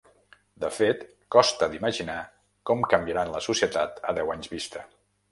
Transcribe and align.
De 0.61 0.69
fet, 0.75 1.01
costa 1.35 1.67
d’imaginar 1.73 2.15
com 2.69 2.81
canviaran 2.93 3.33
la 3.35 3.43
societat 3.49 4.01
a 4.13 4.15
deu 4.21 4.33
anys 4.37 4.49
vista. 4.55 4.83